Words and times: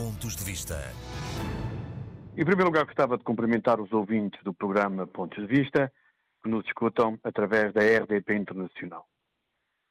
Pontos 0.00 0.34
de 0.34 0.44
Vista. 0.44 0.76
Em 2.32 2.42
primeiro 2.42 2.70
lugar, 2.70 2.86
gostava 2.86 3.18
de 3.18 3.22
cumprimentar 3.22 3.78
os 3.78 3.92
ouvintes 3.92 4.42
do 4.42 4.54
programa 4.54 5.06
Pontos 5.06 5.46
de 5.46 5.46
Vista 5.46 5.92
que 6.42 6.48
nos 6.48 6.64
escutam 6.64 7.18
através 7.22 7.70
da 7.74 7.82
RDP 7.82 8.34
Internacional. 8.34 9.06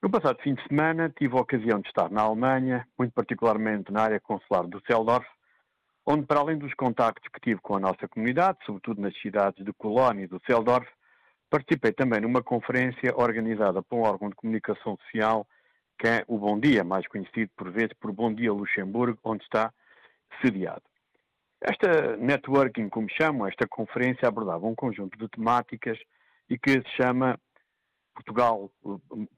No 0.01 0.09
passado 0.09 0.41
fim 0.41 0.55
de 0.55 0.67
semana, 0.67 1.13
tive 1.15 1.37
a 1.37 1.41
ocasião 1.41 1.79
de 1.79 1.89
estar 1.89 2.09
na 2.09 2.23
Alemanha, 2.23 2.87
muito 2.97 3.13
particularmente 3.13 3.93
na 3.93 4.01
área 4.01 4.19
consular 4.19 4.65
do 4.65 4.81
Seldorf, 4.87 5.27
onde, 6.07 6.25
para 6.25 6.39
além 6.39 6.57
dos 6.57 6.73
contactos 6.73 7.29
que 7.31 7.39
tive 7.39 7.61
com 7.61 7.75
a 7.75 7.79
nossa 7.79 8.07
comunidade, 8.07 8.57
sobretudo 8.65 8.99
nas 8.99 9.15
cidades 9.21 9.63
de 9.63 9.71
Colónia 9.73 10.23
e 10.23 10.27
do 10.27 10.41
Seldorf, 10.43 10.89
participei 11.51 11.91
também 11.91 12.21
numa 12.21 12.41
conferência 12.41 13.15
organizada 13.15 13.83
por 13.83 13.99
um 13.99 14.01
órgão 14.01 14.27
de 14.27 14.35
comunicação 14.35 14.97
social 15.03 15.45
que 15.99 16.07
é 16.07 16.25
o 16.27 16.39
Bom 16.39 16.59
Dia, 16.59 16.83
mais 16.83 17.07
conhecido 17.07 17.51
por 17.55 17.69
vezes 17.69 17.93
por 17.99 18.11
Bom 18.11 18.33
Dia 18.33 18.51
Luxemburgo, 18.51 19.19
onde 19.23 19.43
está 19.43 19.71
sediado. 20.41 20.83
Esta 21.61 22.15
networking, 22.17 22.87
como 22.89 23.09
chamam, 23.09 23.47
esta 23.47 23.67
conferência 23.67 24.27
abordava 24.27 24.65
um 24.65 24.75
conjunto 24.75 25.17
de 25.17 25.27
temáticas 25.27 25.99
e 26.49 26.57
que 26.57 26.71
se 26.71 26.89
chama 26.95 27.39
Portugal 28.13 28.71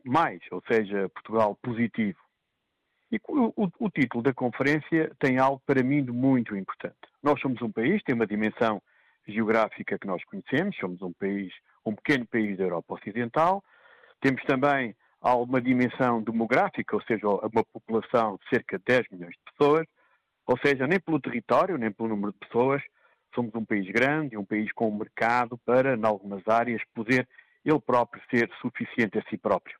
Mais, 0.05 0.39
ou 0.51 0.61
seja, 0.67 1.09
Portugal 1.09 1.57
Positivo. 1.61 2.19
E 3.11 3.19
o, 3.27 3.69
o, 3.79 3.89
título 3.89 4.23
da 4.23 4.33
conferência 4.33 5.11
tem 5.19 5.37
algo 5.37 5.61
para 5.65 5.83
mim 5.83 6.03
de 6.03 6.11
muito 6.11 6.55
importante. 6.55 6.95
Nós 7.21 7.39
somos 7.41 7.61
um 7.61 7.71
país, 7.71 8.01
tem 8.03 8.15
uma 8.15 8.25
dimensão 8.25 8.81
geográfica 9.27 9.99
que 9.99 10.07
nós 10.07 10.23
conhecemos, 10.23 10.77
somos 10.77 11.01
um 11.01 11.11
país, 11.13 11.53
um 11.85 11.93
pequeno 11.93 12.25
país 12.25 12.57
da 12.57 12.63
Europa 12.63 12.93
Ocidental, 12.93 13.63
temos 14.21 14.41
também 14.43 14.95
uma 15.21 15.61
dimensão 15.61 16.21
demográfica, 16.23 16.95
ou 16.95 17.01
seja, 17.03 17.27
uma 17.27 17.63
população 17.73 18.37
de 18.37 18.49
cerca 18.49 18.77
de 18.77 18.85
10 18.85 19.09
milhões 19.11 19.33
de 19.33 19.51
pessoas, 19.51 19.85
ou 20.45 20.57
seja, 20.57 20.87
nem 20.87 20.99
pelo 20.99 21.19
território, 21.19 21.77
nem 21.77 21.91
pelo 21.91 22.09
número 22.09 22.33
de 22.33 22.39
pessoas, 22.39 22.81
somos 23.33 23.53
um 23.55 23.65
país 23.65 23.89
grande, 23.89 24.37
um 24.37 24.45
país 24.45 24.71
com 24.73 24.89
um 24.89 24.97
mercado 24.97 25.57
para, 25.65 25.95
em 25.95 26.05
algumas 26.05 26.45
áreas, 26.47 26.81
poder 26.93 27.27
ele 27.63 27.79
próprio 27.79 28.21
ser 28.29 28.49
suficiente 28.61 29.17
a 29.17 29.23
si 29.29 29.37
próprio. 29.37 29.77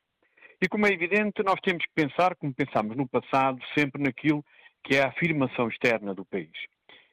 E 0.61 0.67
como 0.67 0.85
é 0.85 0.91
evidente, 0.91 1.41
nós 1.43 1.59
temos 1.61 1.83
que 1.83 1.93
pensar, 1.93 2.35
como 2.35 2.53
pensámos 2.53 2.95
no 2.95 3.07
passado, 3.07 3.59
sempre 3.75 4.01
naquilo 4.01 4.45
que 4.83 4.95
é 4.95 5.03
a 5.03 5.07
afirmação 5.07 5.67
externa 5.67 6.13
do 6.13 6.23
país. 6.23 6.51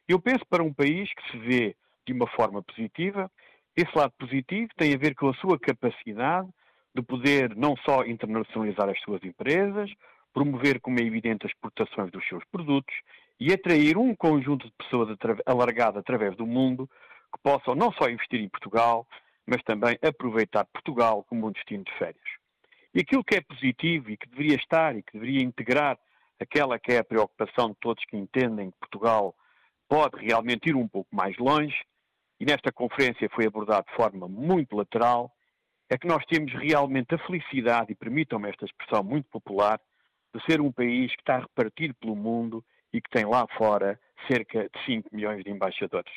Eu 0.07 0.21
penso 0.21 0.45
para 0.49 0.63
um 0.63 0.73
país 0.73 1.09
que 1.15 1.31
se 1.31 1.39
vê 1.39 1.77
de 2.07 2.13
uma 2.13 2.27
forma 2.29 2.63
positiva, 2.63 3.31
esse 3.77 3.97
lado 3.97 4.13
positivo 4.19 4.69
tem 4.77 4.95
a 4.95 4.99
ver 4.99 5.15
com 5.15 5.29
a 5.29 5.35
sua 5.35 5.59
capacidade 5.59 6.49
de 6.95 7.03
poder 7.03 7.55
não 7.55 7.77
só 7.79 8.05
internacionalizar 8.05 8.89
as 8.89 9.01
suas 9.01 9.23
empresas, 9.23 9.91
promover, 10.33 10.81
como 10.81 10.99
é 10.99 11.03
evidente, 11.03 11.47
as 11.47 11.53
exportações 11.53 12.11
dos 12.11 12.27
seus 12.27 12.45
produtos 12.51 12.95
e 13.41 13.53
atrair 13.53 13.97
um 13.97 14.15
conjunto 14.15 14.67
de 14.67 14.73
pessoas 14.79 15.17
alargado 15.47 15.99
através 15.99 16.37
do 16.37 16.47
mundo 16.47 16.89
que 17.33 17.41
possam 17.43 17.75
não 17.75 17.93
só 17.93 18.09
investir 18.09 18.41
em 18.41 18.49
Portugal, 18.49 19.07
mas 19.47 19.63
também 19.63 19.99
aproveitar 20.03 20.65
Portugal 20.67 21.25
como 21.29 21.47
um 21.47 21.53
destino 21.53 21.85
de 21.85 21.93
férias. 21.99 22.29
E 22.95 23.01
aquilo 23.01 23.25
que 23.25 23.37
é 23.37 23.41
positivo 23.41 24.11
e 24.11 24.17
que 24.17 24.29
deveria 24.29 24.57
estar 24.57 24.97
e 24.97 25.03
que 25.03 25.13
deveria 25.13 25.43
integrar 25.43 25.99
aquela 26.41 26.79
que 26.79 26.93
é 26.93 26.99
a 26.99 27.05
preocupação 27.05 27.71
de 27.71 27.77
todos 27.81 28.05
que 28.07 28.17
entendem 28.17 28.71
que 28.71 28.79
Portugal 28.79 29.35
pode 29.89 30.25
realmente 30.25 30.69
ir 30.69 30.77
um 30.77 30.87
pouco 30.87 31.15
mais 31.15 31.37
longe, 31.39 31.77
e 32.41 32.45
nesta 32.45 32.71
conferência 32.71 33.29
foi 33.35 33.47
abordado 33.47 33.87
de 33.89 33.97
forma 33.97 34.29
muito 34.29 34.77
lateral, 34.77 35.33
é 35.91 35.97
que 35.97 36.07
nós 36.07 36.25
temos 36.27 36.53
realmente 36.53 37.15
a 37.15 37.19
felicidade, 37.27 37.93
e 37.93 37.97
permitam-me 37.97 38.49
esta 38.49 38.65
expressão 38.65 39.03
muito 39.03 39.29
popular, 39.31 39.81
de 40.35 40.45
ser 40.45 40.61
um 40.61 40.71
país 40.71 41.11
que 41.15 41.23
está 41.23 41.39
repartido 41.39 41.95
pelo 41.95 42.15
mundo 42.15 42.63
e 42.93 43.01
que 43.01 43.11
tem 43.11 43.25
lá 43.25 43.47
fora 43.57 43.99
cerca 44.27 44.69
de 44.69 44.85
5 44.85 45.09
milhões 45.13 45.45
de 45.45 45.51
embaixadores. 45.51 46.13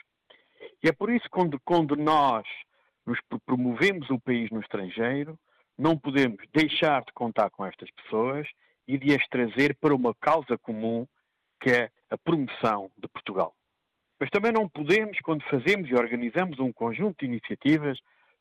E 0.84 0.88
é 0.88 0.92
por 0.92 1.10
isso 1.10 1.24
que 1.24 1.60
quando, 1.64 1.96
nós 1.96 2.46
nos 3.06 3.20
promovemos 3.46 4.10
o 4.10 4.20
país 4.20 4.50
no 4.52 4.62
estrangeiro, 4.62 5.38
não 5.78 5.98
podemos 5.98 6.38
deixar 6.54 7.04
de 7.04 7.14
contar 7.14 7.50
com 7.50 7.66
estas 7.66 7.90
pessoas 7.92 8.48
e 8.88 8.98
de 8.98 9.16
as 9.16 9.26
trazer 9.28 9.76
para 9.80 9.96
uma 9.96 10.14
causa 10.16 10.58
comum 10.58 11.08
que 11.60 11.70
é 11.70 11.90
a 12.10 12.18
promoção 12.18 12.92
de 12.98 13.08
Portugal. 13.08 13.54
Mas 14.20 14.30
também 14.30 14.52
não 14.52 14.68
podemos, 14.68 15.20
quando 15.22 15.44
fazemos 15.46 15.90
e 15.90 15.96
organizamos 15.96 16.60
um 16.60 16.72
conjunto 16.72 17.20
de 17.20 17.26
iniciativas, 17.26 17.98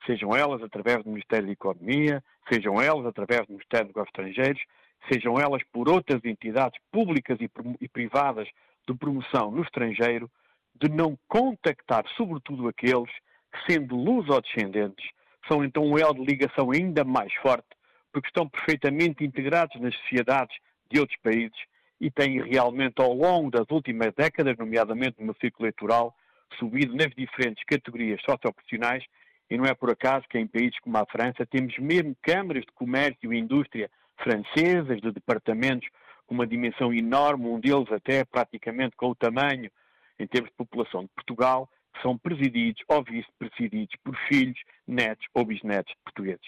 sejam 0.07 0.35
elas 0.35 0.63
através 0.63 1.03
do 1.03 1.11
Ministério 1.11 1.47
da 1.47 1.53
Economia, 1.53 2.23
sejam 2.51 2.81
elas 2.81 3.07
através 3.07 3.47
do 3.47 3.53
Ministério 3.53 3.87
dos 3.87 3.95
Negócios 3.95 4.13
Estrangeiros, 4.15 4.63
sejam 5.11 5.39
elas 5.39 5.63
por 5.73 5.89
outras 5.89 6.25
entidades 6.25 6.81
públicas 6.91 7.39
e 7.81 7.89
privadas 7.89 8.49
de 8.89 8.95
promoção 8.95 9.51
no 9.51 9.63
estrangeiro, 9.63 10.31
de 10.75 10.89
não 10.89 11.19
contactar, 11.29 12.05
sobretudo 12.17 12.69
aqueles 12.69 13.11
que, 13.53 13.73
sendo 13.73 13.97
luso-descendentes, 13.97 15.11
são 15.49 15.65
então 15.65 15.85
um 15.85 15.99
elo 15.99 16.15
de 16.15 16.25
ligação 16.25 16.71
ainda 16.71 17.05
mais 17.05 17.33
forte, 17.35 17.69
porque 18.13 18.29
estão 18.29 18.49
perfeitamente 18.49 19.25
integrados 19.25 19.81
nas 19.81 19.95
sociedades 19.97 20.57
de 20.91 21.01
outros 21.01 21.19
países 21.23 21.59
e 22.01 22.11
têm 22.11 22.43
realmente, 22.43 23.01
ao 23.01 23.13
longo 23.13 23.51
das 23.51 23.67
últimas 23.71 24.15
décadas, 24.15 24.57
nomeadamente 24.57 25.23
no 25.23 25.35
ciclo 25.35 25.67
eleitoral, 25.67 26.15
subido 26.59 26.95
nas 26.95 27.11
diferentes 27.15 27.63
categorias 27.65 28.21
socioprofissionais 28.23 29.05
e 29.51 29.59
não 29.59 29.65
é 29.65 29.75
por 29.75 29.91
acaso 29.91 30.27
que 30.29 30.39
em 30.39 30.47
países 30.47 30.79
como 30.81 30.97
a 30.97 31.07
França 31.07 31.45
temos 31.45 31.77
mesmo 31.79 32.17
câmaras 32.23 32.63
de 32.65 32.73
comércio 32.73 33.33
e 33.33 33.39
indústria 33.39 33.91
francesas, 34.23 35.01
de 35.01 35.13
departamentos 35.13 35.89
com 36.27 36.35
uma 36.35 36.47
dimensão 36.47 36.93
enorme, 36.93 37.47
um 37.47 37.59
deles 37.59 37.91
até 37.91 38.25
praticamente 38.25 38.97
com 38.97 39.09
o 39.09 39.15
tamanho, 39.15 39.71
em 40.19 40.27
termos 40.27 40.51
de 40.51 40.57
população 40.57 41.03
de 41.03 41.09
Portugal, 41.09 41.69
que 41.95 42.03
são 42.03 42.17
presididos 42.17 42.83
ou 42.89 43.03
vice-presididos 43.03 43.97
por 44.05 44.17
filhos, 44.29 44.59
netos 44.87 45.27
ou 45.35 45.45
bisnetos 45.45 45.93
portugueses. 46.05 46.47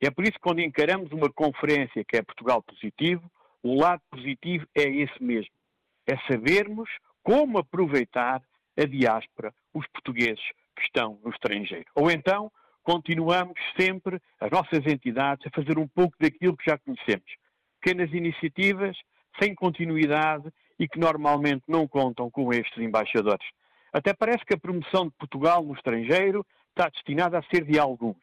E 0.00 0.06
é 0.06 0.10
por 0.10 0.24
isso 0.24 0.34
que 0.34 0.40
quando 0.40 0.60
encaramos 0.60 1.10
uma 1.12 1.32
conferência 1.32 2.04
que 2.04 2.16
é 2.16 2.22
Portugal 2.22 2.62
Positivo, 2.62 3.30
o 3.62 3.80
lado 3.80 4.02
positivo 4.10 4.66
é 4.74 4.82
esse 4.82 5.22
mesmo. 5.22 5.52
É 6.06 6.16
sabermos 6.30 6.90
como 7.22 7.58
aproveitar 7.58 8.42
a 8.76 8.84
diáspora, 8.84 9.54
os 9.72 9.86
portugueses 9.88 10.42
que 10.76 10.82
estão 10.82 11.18
no 11.24 11.30
estrangeiro. 11.30 11.86
Ou 11.94 12.10
então, 12.10 12.50
continuamos 12.82 13.54
sempre, 13.78 14.20
as 14.40 14.50
nossas 14.50 14.86
entidades, 14.86 15.46
a 15.46 15.50
fazer 15.54 15.78
um 15.78 15.88
pouco 15.88 16.16
daquilo 16.18 16.56
que 16.56 16.70
já 16.70 16.78
conhecemos. 16.78 17.26
Pequenas 17.80 18.12
iniciativas, 18.12 18.96
sem 19.40 19.54
continuidade 19.54 20.52
e 20.78 20.88
que 20.88 20.98
normalmente 20.98 21.64
não 21.68 21.86
contam 21.86 22.30
com 22.30 22.52
estes 22.52 22.78
embaixadores. 22.78 23.46
Até 23.92 24.14
parece 24.14 24.44
que 24.44 24.54
a 24.54 24.58
promoção 24.58 25.06
de 25.06 25.12
Portugal 25.12 25.62
no 25.62 25.74
estrangeiro 25.74 26.46
está 26.70 26.88
destinada 26.88 27.38
a 27.38 27.42
ser 27.44 27.64
de 27.64 27.78
alguns. 27.78 28.16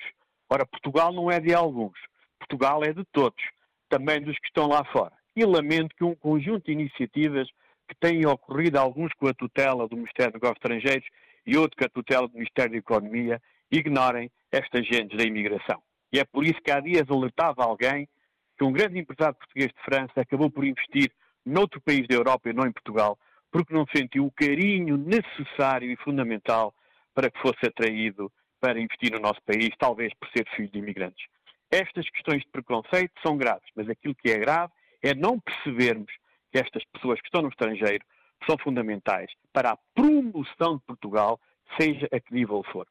Ora, 0.50 0.66
Portugal 0.66 1.14
não 1.14 1.30
é 1.30 1.40
de 1.40 1.54
alguns. 1.54 1.98
Portugal 2.40 2.84
é 2.84 2.92
de 2.92 3.04
todos, 3.12 3.44
também 3.88 4.22
dos 4.22 4.38
que 4.40 4.48
estão 4.48 4.68
lá 4.68 4.84
fora. 4.86 5.14
E 5.36 5.46
lamento 5.46 5.96
que 5.96 6.04
um 6.04 6.16
conjunto 6.16 6.66
de 6.66 6.72
iniciativas 6.72 7.48
que 7.88 7.96
têm 8.00 8.26
ocorrido, 8.26 8.80
alguns 8.80 9.14
com 9.14 9.28
a 9.28 9.34
tutela 9.34 9.88
do 9.88 9.96
Ministério 9.96 10.34
dos 10.34 10.42
Negócios 10.42 10.58
Estrangeiros 10.64 11.08
e 11.46 11.58
outro 11.58 11.78
com 11.78 11.86
a 11.86 11.90
tutela 11.90 12.28
do 12.28 12.34
Ministério 12.34 12.72
da 12.72 12.78
Economia, 12.78 13.42
ignorem 13.72 14.32
estas 14.52 14.82
agentes 14.82 15.18
da 15.18 15.24
imigração. 15.24 15.82
E 16.12 16.20
é 16.20 16.26
por 16.26 16.44
isso 16.46 16.62
que 16.62 16.72
há 16.72 16.80
dias 16.80 17.10
alertava 17.10 17.64
alguém 17.64 18.08
que 18.58 18.64
um 18.64 18.72
grande 18.72 19.00
empresário 19.00 19.36
português 19.36 19.70
de 19.70 19.82
França 19.84 20.22
acabou 20.22 20.50
por 20.50 20.66
investir 20.66 21.12
noutro 21.46 21.80
país 21.82 22.08
da 22.08 22.16
Europa 22.16 22.50
e 22.50 22.54
não 22.54 22.66
em 22.66 22.72
Portugal, 22.72 23.18
porque 23.52 23.74
não 23.74 23.86
sentiu 23.96 24.26
o 24.26 24.32
carinho 24.32 24.98
necessário 24.98 25.90
e 25.90 25.96
fundamental 25.98 26.74
para 27.14 27.30
que 27.32 27.40
fosse 27.40 27.66
atraído 27.66 28.32
para 28.60 28.80
investir 28.80 29.12
no 29.12 29.20
nosso 29.20 29.42
país, 29.44 29.70
talvez 29.78 30.14
por 30.16 30.30
ser 30.30 30.48
filho 30.56 30.70
de 30.70 30.80
imigrantes. 30.80 31.26
Estas 31.72 32.10
questões 32.10 32.42
de 32.42 32.50
preconceito 32.50 33.14
são 33.22 33.38
graves, 33.38 33.70
mas 33.76 33.88
aquilo 33.90 34.16
que 34.16 34.30
é 34.32 34.38
grave 34.38 34.74
é 35.02 35.14
não 35.14 35.40
percebermos 35.40 36.12
que 36.52 36.60
estas 36.60 36.84
pessoas 36.86 37.20
que 37.22 37.28
estão 37.28 37.42
no 37.42 37.50
estrangeiro 37.50 38.04
são 38.48 38.58
fundamentais 38.58 39.32
para 39.54 39.72
a 39.72 39.78
promoção 39.94 40.78
de 40.78 40.84
Portugal, 40.86 41.40
seja 41.80 42.08
a 42.12 42.20
que 42.20 42.34
nível 42.34 42.64
for. 42.72 42.88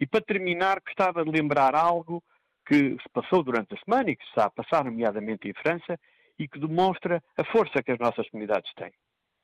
E 0.00 0.06
para 0.06 0.20
terminar, 0.20 0.80
gostava 0.80 1.24
de 1.24 1.30
lembrar 1.30 1.74
algo 1.74 2.22
que 2.66 2.96
se 3.00 3.08
passou 3.12 3.42
durante 3.42 3.74
a 3.74 3.78
semana 3.78 4.10
e 4.10 4.16
que 4.16 4.22
se 4.24 4.30
está 4.30 4.44
a 4.44 4.50
passar, 4.50 4.84
nomeadamente 4.84 5.48
em 5.48 5.54
França, 5.54 5.98
e 6.38 6.46
que 6.46 6.58
demonstra 6.58 7.22
a 7.36 7.44
força 7.44 7.82
que 7.82 7.90
as 7.90 7.98
nossas 7.98 8.28
comunidades 8.30 8.72
têm. 8.74 8.92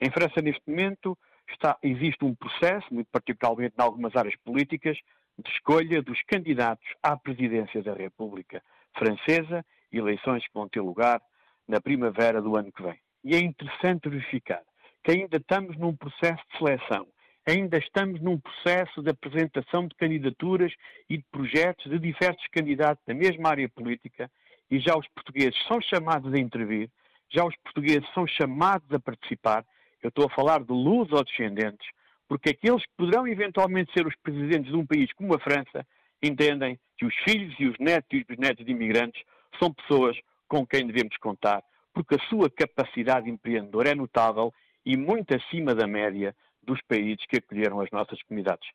Em 0.00 0.10
França, 0.10 0.40
neste 0.42 0.62
momento, 0.66 1.18
está, 1.50 1.76
existe 1.82 2.24
um 2.24 2.34
processo, 2.34 2.86
muito 2.92 3.08
particularmente 3.10 3.74
em 3.78 3.82
algumas 3.82 4.14
áreas 4.14 4.36
políticas, 4.44 4.96
de 5.38 5.50
escolha 5.50 6.00
dos 6.02 6.20
candidatos 6.22 6.86
à 7.02 7.16
presidência 7.16 7.82
da 7.82 7.94
República 7.94 8.62
Francesa, 8.96 9.64
eleições 9.90 10.46
que 10.46 10.54
vão 10.54 10.68
ter 10.68 10.80
lugar 10.80 11.20
na 11.66 11.80
primavera 11.80 12.40
do 12.40 12.56
ano 12.56 12.70
que 12.70 12.82
vem. 12.82 12.98
E 13.24 13.34
é 13.34 13.38
interessante 13.38 14.08
verificar 14.08 14.62
que 15.02 15.12
ainda 15.12 15.36
estamos 15.36 15.76
num 15.76 15.96
processo 15.96 16.42
de 16.50 16.58
seleção, 16.58 17.06
ainda 17.46 17.78
estamos 17.78 18.20
num 18.20 18.38
processo 18.38 19.02
de 19.02 19.10
apresentação 19.10 19.86
de 19.86 19.94
candidaturas 19.94 20.72
e 21.08 21.18
de 21.18 21.24
projetos 21.30 21.90
de 21.90 21.98
diversos 21.98 22.46
candidatos 22.48 23.04
da 23.06 23.14
mesma 23.14 23.50
área 23.50 23.68
política 23.68 24.30
e 24.70 24.78
já 24.78 24.96
os 24.96 25.06
portugueses 25.08 25.56
são 25.68 25.80
chamados 25.80 26.32
a 26.32 26.38
intervir, 26.38 26.90
já 27.30 27.44
os 27.44 27.54
portugueses 27.56 28.08
são 28.14 28.26
chamados 28.26 28.90
a 28.92 28.98
participar. 28.98 29.64
Eu 30.02 30.08
estou 30.08 30.26
a 30.26 30.30
falar 30.30 30.62
de 30.62 30.72
luso-descendentes, 30.72 31.86
porque 32.28 32.50
aqueles 32.50 32.82
que 32.82 32.92
poderão 32.96 33.26
eventualmente 33.28 33.92
ser 33.92 34.06
os 34.06 34.16
presidentes 34.16 34.70
de 34.70 34.76
um 34.76 34.86
país 34.86 35.12
como 35.12 35.34
a 35.34 35.40
França 35.40 35.86
entendem 36.22 36.78
que 36.96 37.04
os 37.04 37.14
filhos 37.16 37.54
e 37.58 37.66
os 37.66 37.78
netos 37.78 38.08
e 38.12 38.18
os 38.18 38.24
bisnetos 38.24 38.64
de 38.64 38.72
imigrantes 38.72 39.22
são 39.58 39.72
pessoas 39.72 40.16
com 40.48 40.66
quem 40.66 40.86
devemos 40.86 41.16
contar, 41.18 41.62
porque 41.92 42.14
a 42.14 42.28
sua 42.28 42.50
capacidade 42.50 43.28
empreendedora 43.28 43.90
é 43.90 43.94
notável 43.94 44.52
e 44.84 44.96
muito 44.96 45.34
acima 45.34 45.74
da 45.74 45.86
média 45.86 46.34
dos 46.64 46.80
países 46.88 47.24
que 47.28 47.36
acolheram 47.36 47.80
as 47.80 47.90
nossas 47.90 48.20
comunidades. 48.22 48.68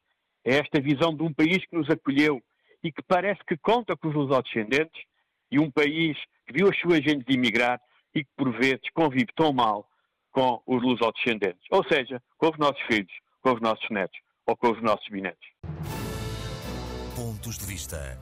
É 0.46 0.58
esta 0.58 0.80
visão 0.80 1.16
de 1.16 1.24
um 1.24 1.34
país 1.34 1.66
que 1.66 1.76
nos 1.76 1.90
acolheu 1.90 2.42
e 2.84 2.92
que 2.92 3.02
parece 3.02 3.42
que 3.46 3.58
conta 3.58 3.96
com 3.96 4.08
os 4.08 4.16
lusodescendentes 4.16 5.04
e 5.52 5.60
um 5.60 5.70
país 5.70 6.18
que 6.46 6.54
viu 6.54 6.70
as 6.70 6.80
suas 6.80 7.04
gentes 7.04 7.26
emigrar 7.34 7.80
e 8.16 8.24
que, 8.24 8.30
por 8.38 8.52
vezes, 8.58 8.90
convive 8.94 9.28
tão 9.36 9.52
mal 9.52 9.88
com 10.32 10.62
os 10.66 10.82
lusodescendentes. 10.82 11.62
Ou 11.72 11.84
seja, 11.84 12.22
com 12.38 12.50
os 12.50 12.58
nossos 12.58 12.82
filhos, 12.84 13.12
com 13.42 13.54
os 13.54 13.62
nossos 13.62 13.90
netos 13.90 14.18
ou 14.46 14.56
com 14.56 14.72
os 14.72 14.82
nossos 14.82 15.08
bisnetos. 15.10 15.48
Pontos 17.16 17.58
de 17.58 17.66
vista. 17.66 18.18